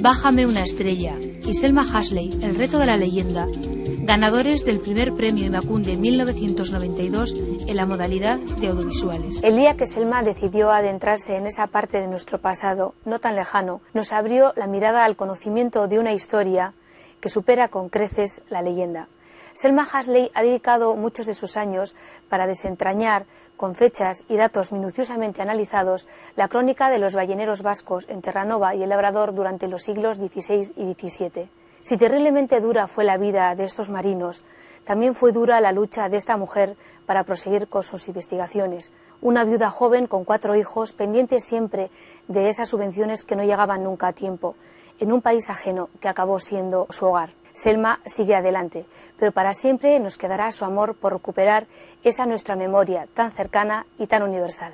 [0.00, 5.44] Bájame una estrella y Selma Hasley, El reto de la leyenda, ganadores del primer premio
[5.44, 9.42] Imacunde 1992 en la modalidad de audiovisuales.
[9.42, 13.82] El día que Selma decidió adentrarse en esa parte de nuestro pasado, no tan lejano,
[13.92, 16.72] nos abrió la mirada al conocimiento de una historia
[17.20, 19.08] que supera con creces la leyenda.
[19.54, 21.94] Selma Hasley ha dedicado muchos de sus años
[22.28, 26.06] para desentrañar, con fechas y datos minuciosamente analizados,
[26.36, 30.72] la crónica de los balleneros vascos en Terranova y el Labrador durante los siglos XVI
[30.76, 31.50] y XVII.
[31.82, 34.44] Si terriblemente dura fue la vida de estos marinos,
[34.84, 38.92] también fue dura la lucha de esta mujer para proseguir con sus investigaciones.
[39.22, 41.90] Una viuda joven con cuatro hijos, pendiente siempre
[42.28, 44.56] de esas subvenciones que no llegaban nunca a tiempo,
[44.98, 47.39] en un país ajeno que acabó siendo su hogar.
[47.52, 48.86] Selma sigue adelante,
[49.18, 51.66] pero para siempre nos quedará su amor por recuperar
[52.02, 54.72] esa nuestra memoria tan cercana y tan universal.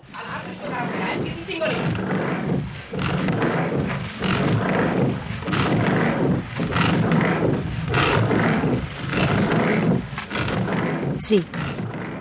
[11.19, 11.45] Sí,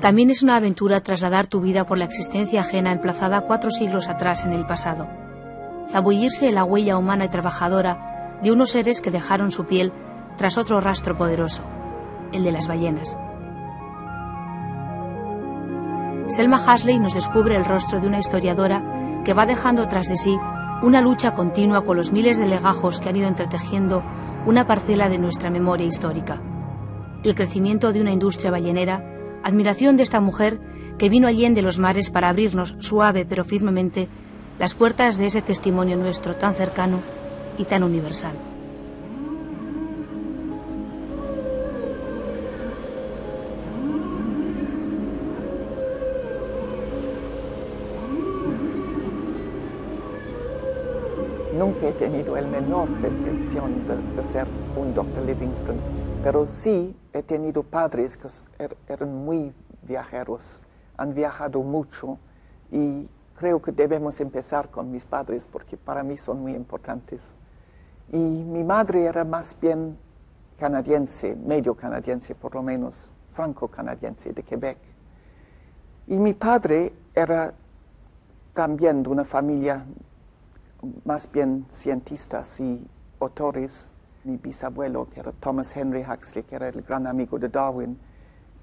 [0.02, 4.44] también es una aventura trasladar tu vida por la existencia ajena emplazada cuatro siglos atrás
[4.44, 5.08] en el pasado.
[5.92, 9.92] Zabullirse en la huella humana y trabajadora de unos seres que dejaron su piel
[10.38, 11.61] tras otro rastro poderoso,
[12.31, 13.17] el de las ballenas.
[16.30, 18.81] Selma Hasley nos descubre el rostro de una historiadora
[19.23, 20.38] que va dejando tras de sí
[20.81, 24.03] una lucha continua con los miles de legajos que han ido entretejiendo
[24.45, 26.41] una parcela de nuestra memoria histórica.
[27.23, 29.03] El crecimiento de una industria ballenera,
[29.44, 30.59] admiración de esta mujer
[30.97, 34.08] que vino allí de los mares para abrirnos suave pero firmemente
[34.59, 37.00] las puertas de ese testimonio nuestro tan cercano
[37.58, 38.33] y tan universal.
[51.66, 54.46] Nunca he tenido el menor pretensión de, ser
[54.78, 55.26] un Dr.
[55.26, 55.76] Livingston,
[56.24, 58.28] pero sí he tenido padres que
[58.59, 60.59] er, eran muy viajeros,
[60.96, 62.20] han viajado mucho
[62.72, 67.34] y creo que debemos empezar con mis padres porque para mí son muy importantes.
[68.12, 69.97] Y mi madre era más bien
[70.59, 74.78] canadiense, medio canadiense por lo menos, franco-canadiense de Quebec.
[76.06, 77.56] Y mi padre era
[78.53, 79.84] también de una familia
[81.03, 82.85] más bien cientistas y
[83.19, 83.88] autores.
[84.23, 87.97] Mi bisabuelo, que era Thomas Henry Huxley, que era el gran amigo de Darwin,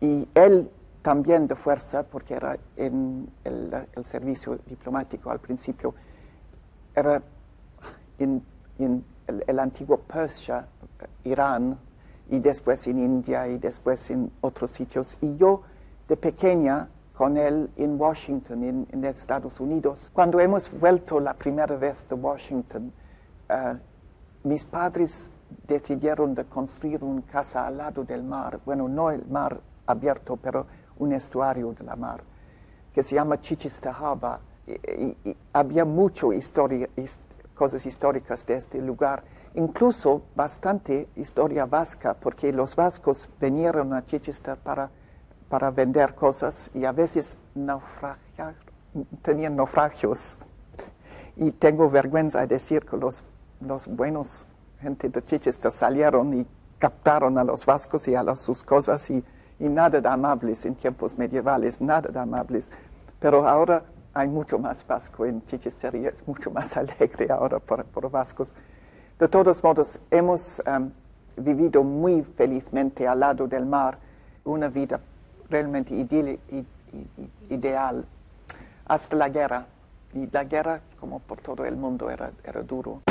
[0.00, 0.68] y él
[1.02, 5.94] también de fuerza, porque era en el, servicio diplomático al principio,
[6.94, 7.22] era
[8.18, 8.42] en,
[9.46, 10.66] el, antiguo Persia,
[11.24, 11.78] Irán,
[12.30, 15.18] y después en India y después en otros sitios.
[15.20, 15.62] Y yo,
[16.08, 20.10] de pequeña, con él en Washington, en, Estados Unidos.
[20.12, 22.92] Cuando hemos vuelto la primera vez de Washington,
[23.48, 23.74] eh,
[24.44, 25.30] mis padres
[25.66, 30.66] decidieron de construir una casa al lado del mar, bueno, no el mar abierto, pero
[30.98, 32.22] un estuario de la mar,
[32.94, 34.40] que se llama Chichester Harbor.
[34.66, 36.52] Y, había muchas
[37.54, 39.24] cosas históricas de este lugar,
[39.54, 44.90] incluso bastante historia vasca, porque los vascos vinieron a Chichester para
[45.52, 47.36] para vender cosas y a veces
[49.20, 50.38] tenían naufragios.
[51.36, 53.22] Y tengo vergüenza de decir que los,
[53.60, 54.46] los buenos
[54.80, 56.46] gente de Chichester salieron y
[56.78, 59.22] captaron a los vascos y a sus cosas y,
[59.60, 62.70] y, nada de amables en tiempos medievales, nada de amables.
[63.20, 63.82] Pero ahora
[64.14, 68.54] hay mucho más vasco en Chichester y es mucho más alegre ahora por, por vascos.
[69.18, 70.90] De todos modos, hemos um,
[71.36, 73.98] vivido muy felizmente al lado del mar
[74.44, 74.98] una vida
[75.52, 75.94] realmente
[77.50, 78.04] ideal
[78.86, 79.66] hasta la guerra.
[80.14, 83.02] Y la guerra, como por todo el mundo, era, era duro.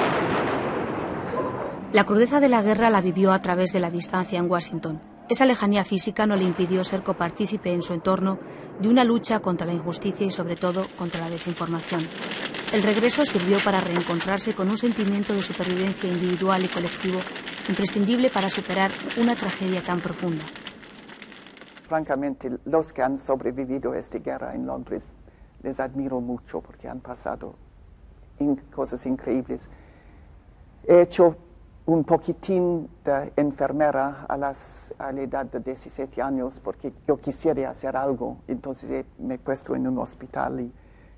[1.94, 5.02] La crudeza de la guerra la vivió a través de la distancia en Washington.
[5.28, 8.38] Esa lejanía física no le impidió ser copartícipe en su entorno
[8.80, 12.08] de una lucha contra la injusticia y sobre todo contra la desinformación.
[12.72, 17.20] El regreso sirvió para reencontrarse con un sentimiento de supervivencia individual y colectivo
[17.68, 20.44] imprescindible para superar una tragedia tan profunda
[21.92, 25.10] francamente, los que han sobrevivido a esta guerra en Londres,
[25.62, 27.56] les admiro mucho porque han pasado
[28.74, 29.70] cosas increíbles.
[30.88, 31.36] He hecho
[31.86, 37.98] un poquitín de enfermera a, las, la edad de 17 años porque yo quisiera hacer
[37.98, 38.38] algo.
[38.48, 40.72] Entonces me he puesto en un hospital y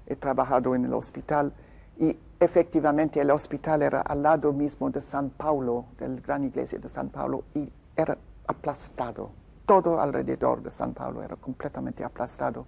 [0.07, 1.53] he trabajado en el hospital.
[1.99, 6.79] Y efectivamente el hospital era al lado mismo de San Paulo, de la gran iglesia
[6.79, 8.17] de San Paulo, y era
[8.47, 12.65] aplastado todo alrededor de San Paulo era completamente aplastado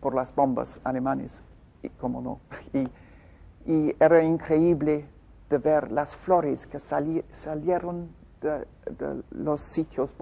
[0.00, 1.42] por las bombas alemanes,
[1.82, 2.40] y cómo no.
[3.66, 5.04] Y, era increíble
[5.50, 8.08] de ver las flores que salieron
[8.40, 8.66] de,
[9.30, 10.14] los sitios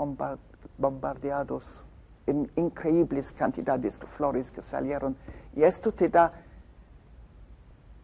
[0.78, 1.84] bombardeados,
[2.26, 5.16] en increíbles cantidades de flores que salieron.
[5.54, 6.32] Y esto te da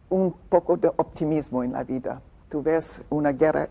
[0.09, 2.21] un poco de optimismo en la vida.
[2.49, 3.67] Tú ves una guerra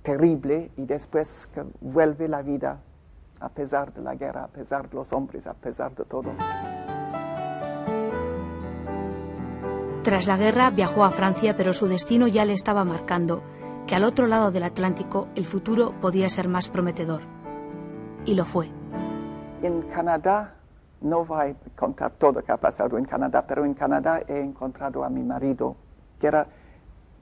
[0.00, 2.80] terrible y después que vuelve la vida
[3.42, 6.30] a pesar de la guerra, a pesar de los hombres, a pesar de todo.
[10.02, 13.42] Tras la guerra viajó a Francia, pero su destino ya le estaba marcando
[13.86, 17.22] que al otro lado del Atlántico el futuro podía ser más prometedor.
[18.24, 18.68] Y lo fue.
[19.62, 20.54] En Canadá,
[21.00, 24.40] no voy a contar todo lo que ha pasado en Canadá, pero en Canadá he
[24.40, 25.76] encontrado a mi marido,
[26.20, 26.46] que era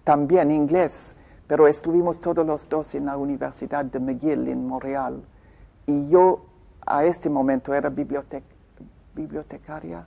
[0.04, 1.14] también inglés,
[1.46, 5.22] pero estuvimos todos los dos en la Universidad de McGill en Montreal.
[5.90, 6.46] Y yo
[6.86, 10.06] a este momento era bibliotecaria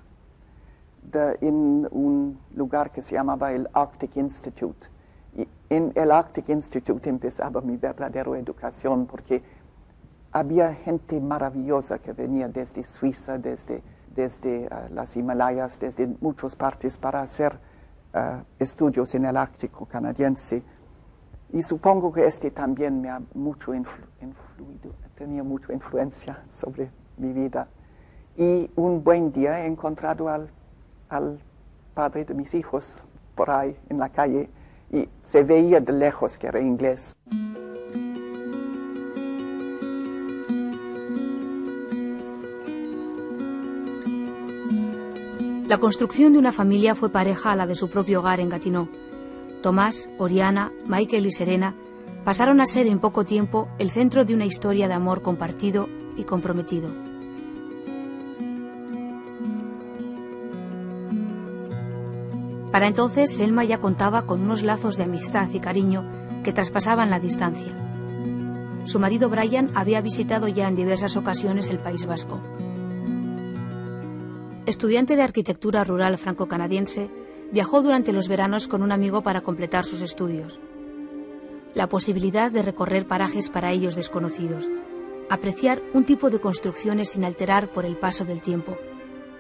[1.42, 4.88] en un lugar que se llamaba el Arctic Institute.
[5.36, 9.44] Y en el Arctic Institute empezaba mi verdadera educación porque
[10.32, 13.84] había gente maravillosa que venía desde Suiza, desde,
[14.16, 17.60] desde uh, las Himalayas, desde muchas partes para hacer
[18.14, 20.64] uh, estudios en el Ártico canadiense.
[21.54, 27.68] Y supongo que este también me ha mucho influido, tenía mucha influencia sobre mi vida.
[28.36, 30.50] Y un buen día he encontrado al,
[31.10, 31.40] al
[31.94, 32.98] padre de mis hijos
[33.36, 34.50] por ahí en la calle
[34.92, 37.16] y se veía de lejos que era inglés.
[45.68, 48.88] La construcción de una familia fue pareja a la de su propio hogar en Gatineau.
[49.64, 51.74] Tomás, Oriana, Michael y Serena
[52.26, 55.88] pasaron a ser en poco tiempo el centro de una historia de amor compartido
[56.18, 56.90] y comprometido.
[62.72, 66.04] Para entonces, Selma ya contaba con unos lazos de amistad y cariño
[66.44, 67.74] que traspasaban la distancia.
[68.84, 72.42] Su marido Brian había visitado ya en diversas ocasiones el País Vasco.
[74.66, 77.10] Estudiante de arquitectura rural franco-canadiense,
[77.54, 80.60] viajó durante los veranos con un amigo para completar sus estudios.
[81.76, 84.72] La posibilidad de recorrer parajes para ellos desconocidos,
[85.30, 88.76] apreciar un tipo de construcciones sin alterar por el paso del tiempo,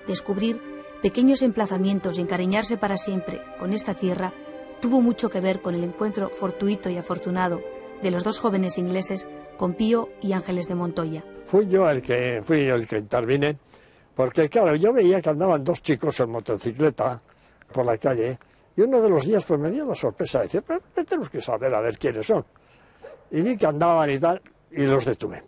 [0.07, 0.61] descubrir
[1.01, 4.31] pequeños emplazamientos y encariñarse para siempre con esta tierra
[4.79, 7.61] tuvo mucho que ver con el encuentro fortuito y afortunado
[8.03, 9.27] de los dos jóvenes ingleses
[9.57, 11.23] con Pío y Ángeles de Montoya.
[11.47, 13.57] Fui yo el que fui yo el que intervine,
[14.13, 17.19] porque claro, yo veía que andaban dos chicos en motocicleta
[17.73, 18.37] por la calle
[18.77, 21.41] y uno de los días pues me dio la sorpresa de decir, pero tenemos que
[21.41, 22.45] saber a ver quiénes son.
[23.31, 24.41] Y vi que andaban y tal
[24.71, 25.43] y los detuve.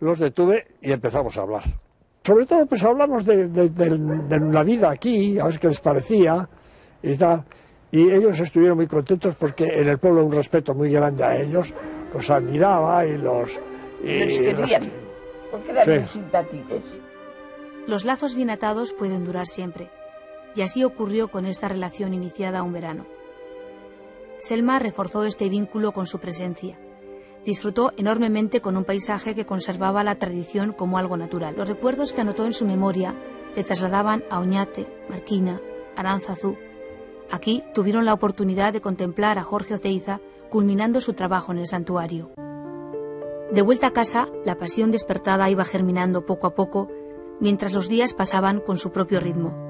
[0.00, 1.64] Los detuve y empezamos a hablar
[2.28, 3.48] sobre todo pues hablamos de,
[4.52, 6.46] la vida aquí, a ver qué les parecía
[7.02, 7.42] y tal.
[7.90, 11.72] Y ellos estuvieron muy contentos porque en el pueblo un respeto muy grande a ellos,
[12.12, 13.58] los admiraba y los...
[14.04, 14.92] Y les querían,
[15.50, 16.84] porque eran muy simpáticos.
[17.86, 19.88] Los lazos bien atados pueden durar siempre,
[20.58, 23.06] y así ocurrió con esta relación iniciada un verano.
[24.38, 26.78] Selma reforzó este vínculo con su presencia
[27.48, 31.54] disfrutó enormemente con un paisaje que conservaba la tradición como algo natural.
[31.56, 33.14] Los recuerdos que anotó en su memoria
[33.56, 35.58] le trasladaban a Oñate, Marquina,
[35.96, 36.56] Aranzazú.
[37.30, 42.30] Aquí tuvieron la oportunidad de contemplar a Jorge Oteiza culminando su trabajo en el santuario.
[43.50, 46.88] De vuelta a casa, la pasión despertada iba germinando poco a poco
[47.40, 49.67] mientras los días pasaban con su propio ritmo.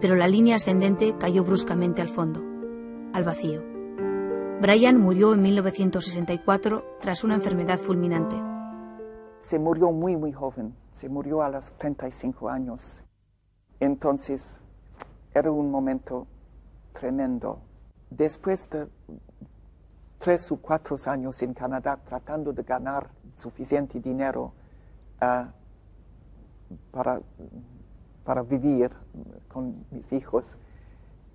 [0.00, 2.42] Pero la línea ascendente cayó bruscamente al fondo,
[3.12, 3.62] al vacío.
[4.60, 8.36] Brian murió en 1964 tras una enfermedad fulminante.
[9.42, 13.02] Se murió muy, muy joven, se murió a los 35 años.
[13.78, 14.58] Entonces,
[15.34, 16.26] era un momento
[16.92, 17.60] tremendo.
[18.10, 18.86] Después de
[20.18, 24.52] tres o cuatro años en Canadá tratando de ganar suficiente dinero
[25.20, 25.48] ah,
[26.90, 27.20] para,
[28.30, 28.92] para vivir
[29.48, 30.56] con mis hijos,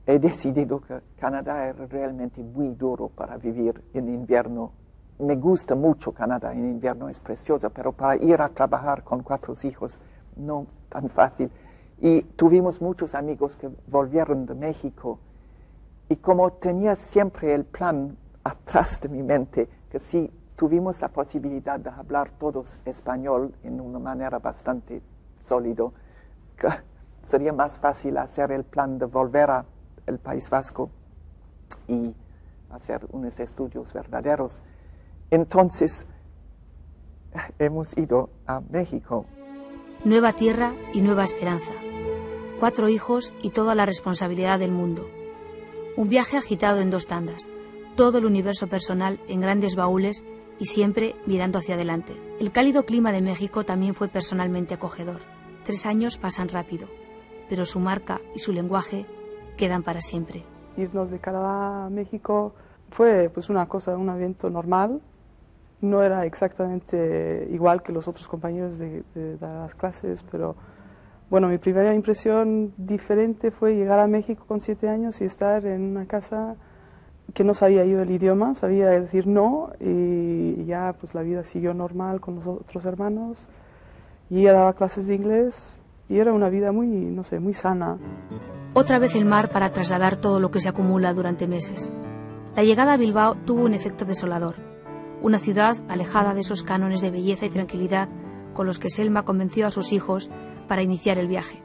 [0.06, 4.72] he decidido que Canadá era realmente muy duro para vivir en invierno.
[5.20, 9.54] Me gusta mucho Canadá en invierno, es preciosa, pero para ir a trabajar con cuatro
[9.64, 10.00] hijos
[10.38, 11.52] no tan fácil.
[12.00, 15.20] Y tuvimos muchos amigos que volvieron de México
[16.08, 21.78] y como tenía siempre el plan atrás de mi mente, que si tuvimos la posibilidad
[21.78, 25.02] de hablar todos español en una manera bastante
[25.42, 26.05] sólido, que
[27.30, 29.66] sería más fácil hacer el plan de volver a
[30.08, 30.90] el País Vasco
[31.88, 32.14] y
[32.70, 34.62] hacer unos estudios verdaderos.
[35.32, 36.06] Entonces,
[37.60, 39.26] hemos ido a México.
[40.04, 41.72] Nueva tierra y nueva esperanza.
[42.60, 45.10] Cuatro hijos y toda la responsabilidad del mundo.
[45.98, 47.50] Un viaje agitado en dos tandas,
[47.96, 50.24] todo el universo personal en grandes baúles
[50.60, 52.14] y siempre mirando hacia adelante.
[52.40, 55.35] El cálido clima de México también fue personalmente acogedor.
[55.66, 56.88] Tres años pasan rápido,
[57.50, 59.08] pero su marca y su lenguaje
[59.58, 60.44] quedan para siempre.
[60.78, 62.54] Irnos de Canadá a México
[62.92, 65.02] fue pues una cosa, un evento normal.
[65.82, 70.56] No era exactamente igual que los otros compañeros de, de, de las clases, pero
[71.32, 75.82] bueno, mi primera impresión diferente fue llegar a México con siete años y estar en
[75.82, 76.58] una casa
[77.34, 81.74] que no sabía yo el idioma, sabía decir no y ya pues la vida siguió
[81.74, 83.48] normal con los otros hermanos
[84.29, 85.79] y ella daba clases de inglés
[86.10, 87.98] y era una vida muy, no sé, muy sana.
[88.74, 91.91] Otra vez el mar para trasladar todo lo que se acumula durante meses.
[92.55, 94.55] La llegada a Bilbao tuvo un efecto desolador.
[95.22, 98.10] Una ciudad alejada de esos cánones de belleza y tranquilidad
[98.53, 100.29] con los que Selma convenció a sus hijos
[100.67, 101.62] para iniciar el viaje.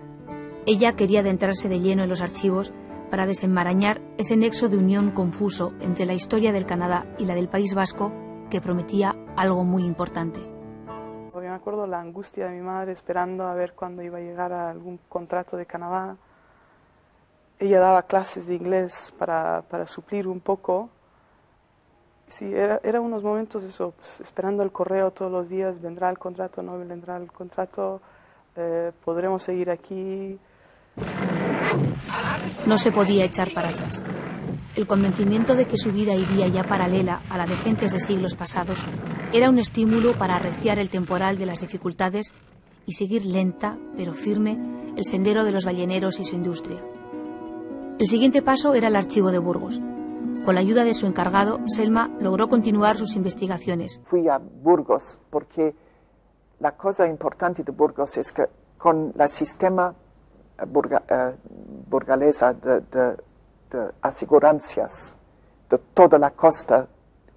[0.66, 2.72] Ella quería adentrarse de lleno en los archivos
[3.10, 7.48] para desenmarañar ese nexo de unión confuso entre la historia del Canadá y la del
[7.48, 8.12] País Vasco
[8.50, 10.49] que prometía algo muy importante.
[11.50, 14.70] Me acuerdo la angustia de mi madre esperando a ver cuándo iba a llegar a
[14.70, 16.16] algún contrato de Canadá.
[17.58, 20.90] Ella daba clases de inglés para, suplir un poco.
[22.28, 26.62] Sí, era unos momentos eso, pues, esperando el correo todos los días, vendrá el contrato,
[26.62, 28.00] no vendrá el contrato,
[28.54, 30.38] eh, podremos seguir aquí.
[32.64, 34.04] No se podía echar para atrás.
[34.76, 38.36] El convencimiento de que su vida iría ya paralela a la de gentes de siglos
[38.36, 38.78] pasados
[39.32, 42.32] era un estímulo para arreciar el temporal de las dificultades
[42.86, 44.58] y seguir lenta pero firme
[44.96, 46.80] el sendero de los balleneros y su industria.
[47.98, 49.80] El siguiente paso era el archivo de Burgos.
[50.44, 54.00] Con la ayuda de su encargado, Selma logró continuar sus investigaciones.
[54.04, 55.74] Fui a Burgos porque
[56.60, 58.44] la cosa importante de Burgos es que
[58.78, 59.94] con el sistema
[60.66, 61.36] burga, eh,
[61.88, 63.16] burgalesa de, de,
[63.70, 65.14] de, asegurancias
[65.68, 66.86] de toda la costa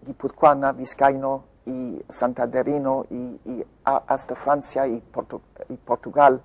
[0.05, 6.41] guipuzcoana, vizcaíno y santanderino y, y hasta Francia y, Portu y Portugal,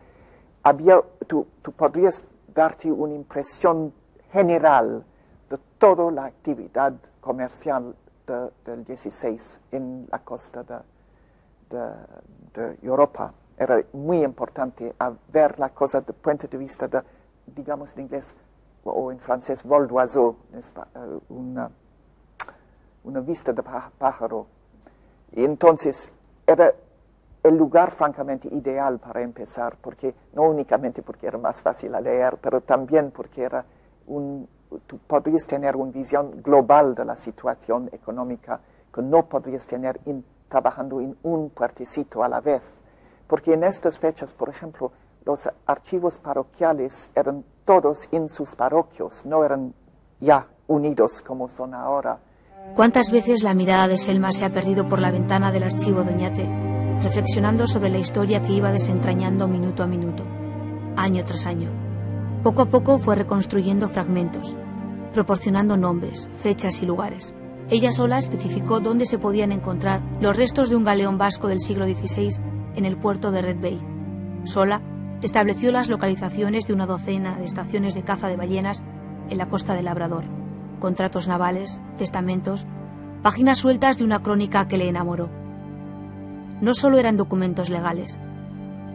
[0.63, 2.23] había, tú, tú, podrías
[2.55, 3.93] darte una impresión
[4.33, 5.05] general
[5.51, 7.95] de toda la actividad comercial
[8.27, 11.79] de, del 16 en la costa de,
[12.55, 13.33] de Europa.
[13.57, 14.95] Era muy importante
[15.33, 17.03] ver la cosa desde el punto de vista de,
[17.47, 18.37] digamos en inglés
[18.91, 21.71] o en francés, vol d'oiseau, eh, una,
[23.05, 24.47] una vista de pájaro.
[25.33, 26.11] Y entonces
[26.47, 26.73] era
[27.43, 32.39] el lugar francamente ideal para empezar, porque no únicamente porque era más fácil a leer,
[32.41, 33.65] pero también porque era
[34.87, 38.61] tú podrías tener una visión global de la situación económica
[38.93, 42.63] que no podrías tener in, trabajando en un puertecito a la vez
[43.29, 44.91] porque en estas fechas, por ejemplo,
[45.25, 49.75] los archivos parroquiales eran todos en sus parroquios, no eran
[50.21, 52.19] ya unidos como son ahora.
[52.75, 56.49] ¿Cuántas veces la mirada de Selma se ha perdido por la ventana del archivo Doñate,
[57.03, 60.23] reflexionando sobre la historia que iba desentrañando minuto a minuto,
[60.97, 61.69] año tras año?
[62.43, 64.57] Poco a poco fue reconstruyendo fragmentos,
[65.13, 67.35] proporcionando nombres, fechas y lugares.
[67.69, 71.85] Ella sola especificó dónde se podían encontrar los restos de un galeón vasco del siglo
[71.85, 72.31] XVI
[72.77, 73.79] en el puerto de Red Bay.
[74.45, 74.81] Sola
[75.23, 78.83] estableció las localizaciones de una docena de estaciones de caza de ballenas
[79.31, 80.25] en la costa del Labrador,
[80.79, 82.67] contratos navales, testamentos,
[83.23, 85.29] páginas sueltas de una crónica que le enamoró.
[86.61, 88.19] No solo eran documentos legales,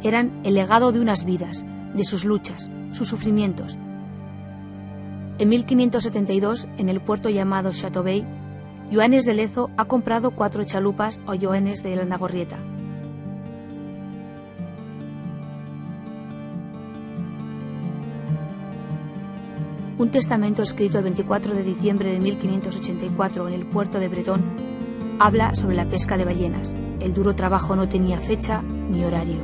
[0.04, 3.78] eran el legado de unas vidas, de sus luchas, sus sufrimientos.
[5.40, 8.26] En 1572, en el puerto llamado Chateau Bay,
[8.92, 12.06] Joanes de Lezo ha comprado cuatro chalupas o Joanes de la
[20.04, 24.44] Un testamento escrito el 24 de diciembre de 1584 en el puerto de Bretón
[25.18, 26.76] habla sobre la pesca de ballenas.
[27.00, 29.38] El duro trabajo no tenía fecha ni horario.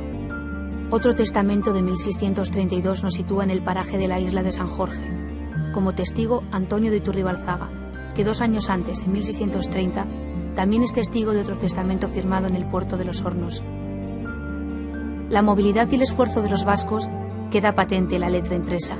[0.90, 5.00] Otro testamento de 1632 nos sitúa en el paraje de la isla de San Jorge.
[5.72, 7.70] Como testigo, Antonio de Iturribalzaga,
[8.14, 10.06] que dos años antes, en 1630,
[10.56, 13.64] también es testigo de otro testamento firmado en el puerto de los Hornos.
[15.30, 17.08] La movilidad y el esfuerzo de los vascos
[17.50, 18.98] queda patente en la letra impresa.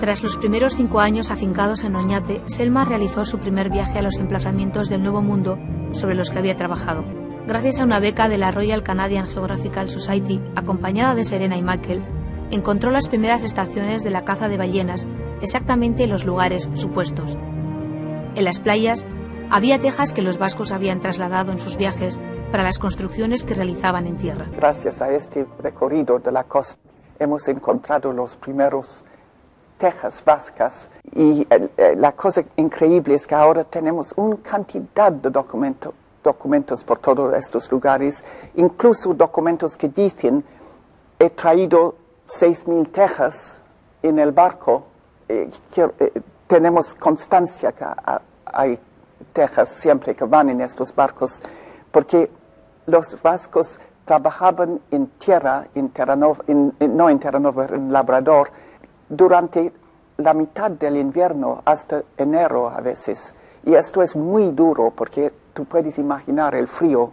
[0.00, 4.16] Tras los primeros cinco años afincados en Oñate, Selma realizó su primer viaje a los
[4.16, 5.58] emplazamientos del Nuevo Mundo
[5.92, 7.04] sobre los que había trabajado.
[7.46, 12.02] Gracias a una beca de la Royal Canadian Geographical Society, acompañada de Serena y Michael,
[12.50, 15.06] encontró las primeras estaciones de la caza de ballenas,
[15.42, 17.36] exactamente en los lugares supuestos.
[18.36, 19.04] En las playas
[19.50, 22.18] había tejas que los vascos habían trasladado en sus viajes
[22.50, 24.46] para las construcciones que realizaban en tierra.
[24.56, 26.78] Gracias a este recorrido de la costa
[27.18, 29.04] hemos encontrado los primeros
[29.80, 30.90] tejas vascas.
[31.12, 37.34] Y eh, la cosa increíble es que ahora tenemos una cantidad de documentos por todos
[37.34, 38.22] estos lugares,
[38.54, 40.44] incluso documentos que dicen,
[41.18, 41.96] he traído
[42.28, 43.60] 6.000 tejas
[44.02, 44.84] en el barco,
[45.28, 47.84] eh, eh, tenemos constancia que
[48.44, 48.78] hay
[49.32, 51.40] tejas siempre que van en estos barcos,
[51.90, 52.30] porque
[52.86, 55.90] los vascos trabajaban en tierra, en
[56.96, 58.50] no en Terranova, en Labrador,
[59.10, 59.72] durante
[60.18, 63.34] la mitad del invierno hasta enero a veces.
[63.64, 67.10] Y esto es muy duro porque tú puedes imaginar el frío,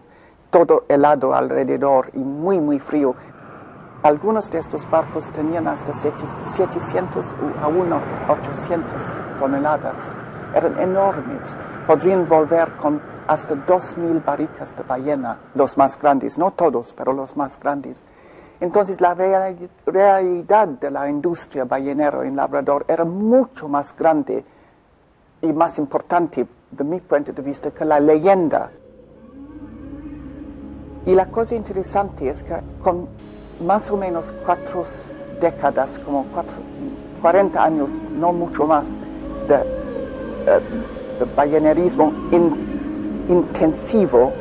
[0.50, 3.16] todo helado alrededor y muy, muy frío.
[4.04, 7.92] Algunos de estos barcos tenían hasta 700 o aún
[8.30, 9.04] 800
[9.39, 10.16] toneladas.
[10.54, 11.58] Eran enormes.
[11.88, 17.36] Podrían volver con hasta 2.000 barricas de ballena, los más grandes, no todos, pero los
[17.36, 18.04] más grandes.
[18.60, 24.44] Entonces la realidad de la industria ballenera en Labrador era mucho más grande
[25.42, 28.72] y más importante de mi punto de vista que la leyenda.
[31.06, 33.08] Y la cosa interesante es que con
[33.66, 34.84] más o menos cuatro
[35.40, 36.56] décadas, como cuatro,
[37.22, 39.00] 40 años, no mucho más,
[39.48, 40.60] de, eh,
[41.20, 42.12] de ballenerismo
[43.30, 44.34] intensivo,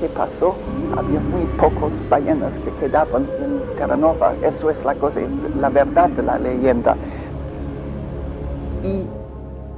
[0.00, 0.56] ¿qué pasó?
[0.96, 4.34] Había muy pocos ballenas que quedaban en Terranova.
[4.42, 5.20] Eso es la cosa,
[5.60, 6.96] la verdad de la leyenda.
[8.82, 9.04] Y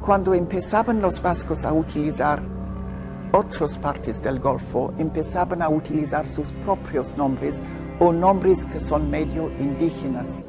[0.00, 2.41] cuando empezaban los vascos a utilizar
[3.33, 7.61] otras partes del Golfo, empezaban a utilizar sus propios nombres
[7.99, 10.43] o nombres que son medio indígenas.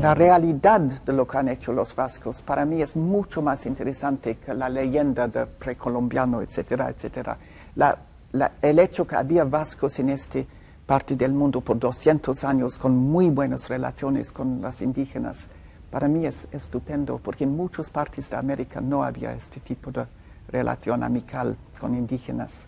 [0.00, 4.36] La realidad de lo que han hecho los vascos para mí es mucho más interesante
[4.36, 7.38] que la leyenda de precolombiano, etcétera, etcétera.
[8.62, 10.40] el hecho que había vascos en esta
[10.86, 15.48] parte del mundo por 200 años con muy buenas relaciones con las indígenas
[15.94, 20.04] para mí es estupendo porque en muchas partes de América no había este tipo de
[20.48, 22.66] relación amical con indígenas.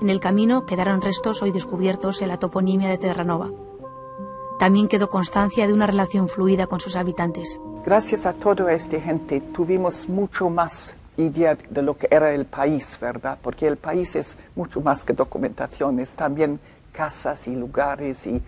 [0.00, 3.50] En el camino quedaron restos hoy descubiertos en la toponimia de Terranova.
[4.58, 7.60] También quedó constancia de una relación fluida con sus habitantes.
[7.84, 12.98] Gracias a toda esta gente tuvimos mucho más idea de lo que era el país,
[13.00, 13.38] ¿verdad?
[13.42, 16.60] Porque el país es mucho más que documentación, es también
[16.92, 18.42] casas y lugares y,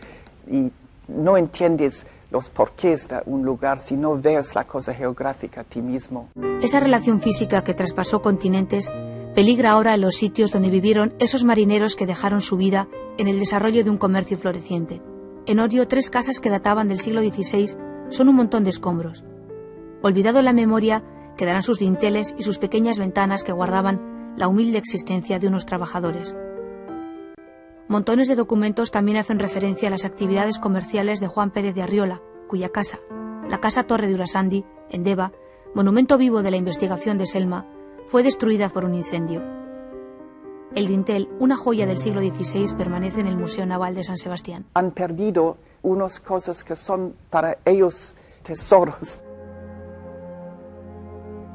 [0.48, 0.72] y
[1.08, 5.82] no entiendes los porqués de un lugar si no ves la cosa geográfica a ti
[5.82, 6.28] mismo.
[6.62, 8.90] Esa relación física que traspasó continentes
[9.34, 13.38] peligra ahora en los sitios donde vivieron esos marineros que dejaron su vida en el
[13.38, 15.00] desarrollo de un comercio floreciente.
[15.46, 17.76] En Orio, tres casas que databan del siglo XVI
[18.09, 19.24] son un montón de escombros.
[20.03, 21.03] Olvidado la memoria,
[21.37, 26.37] quedarán sus dinteles y sus pequeñas ventanas que guardaban la humilde existencia de unos trabajadores.
[27.88, 32.22] Montones de documentos también hacen referencia a las actividades comerciales de Juan Pérez de Arriola,
[32.46, 33.00] cuya casa,
[33.48, 35.33] la Casa Torre de Urasandi, en Deva,
[35.74, 37.66] monumento vivo de la investigación de Selma,
[38.07, 39.59] fue destruida por un incendio.
[40.74, 44.66] El dintel, una joya del siglo XVI, permanece en el Museo Naval de San Sebastián.
[44.74, 49.18] Han perdido unas cosas que son para ellos tesoros.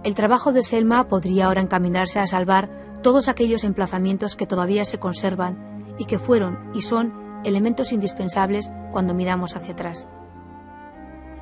[0.04, 5.00] El trabajo de Selma podría ahora encaminarse a salvar todos aquellos emplazamientos que todavía se
[5.00, 7.14] conservan y que fueron y son
[7.46, 10.08] elementos indispensables cuando miramos hacia atrás.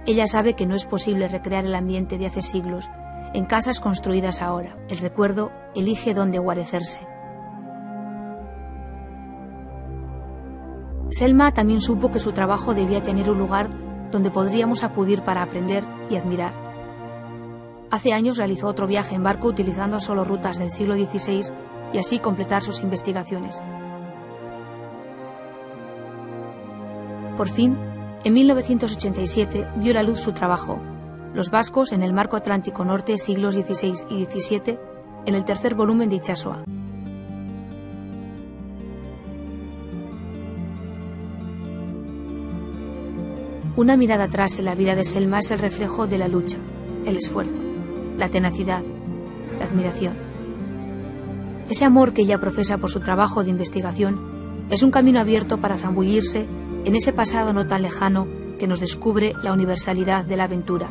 [0.05, 2.87] Ella sabe que no es posible recrear el ambiente de hace siglos
[3.33, 4.77] en casas construidas ahora.
[4.89, 7.12] El recuerdo elige dónde guarecerse.
[11.13, 13.69] Selma también supo que su trabajo debía tener un lugar
[14.11, 16.53] donde podríamos acudir para aprender y admirar.
[17.91, 21.45] Hace años realizó otro viaje en barco utilizando solo rutas del siglo XVI
[21.93, 23.61] y así completar sus investigaciones.
[27.37, 27.77] Por fin,
[28.23, 30.79] en 1987 vio la luz su trabajo,
[31.35, 34.77] Los vascos en el marco atlántico norte siglos XVI y XVII,
[35.25, 36.63] en el tercer volumen de Ichasoa.
[43.75, 46.57] Una mirada atrás en la vida de Selma es el reflejo de la lucha,
[47.05, 47.59] el esfuerzo,
[48.19, 48.83] la tenacidad,
[49.57, 50.13] la admiración.
[51.71, 55.77] Ese amor que ella profesa por su trabajo de investigación es un camino abierto para
[55.77, 56.45] zambullirse
[56.85, 58.27] en ese pasado no tan lejano
[58.59, 60.89] que nos descubre la universalidad de la aventura,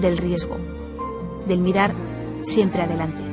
[0.00, 0.58] del riesgo,
[1.48, 1.92] del mirar
[2.44, 3.29] siempre adelante.